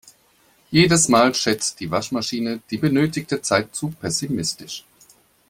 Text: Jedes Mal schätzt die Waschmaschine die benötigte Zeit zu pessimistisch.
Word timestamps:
Jedes 0.71 1.09
Mal 1.09 1.35
schätzt 1.35 1.79
die 1.79 1.91
Waschmaschine 1.91 2.61
die 2.71 2.77
benötigte 2.79 3.43
Zeit 3.43 3.75
zu 3.75 3.89
pessimistisch. 3.91 4.83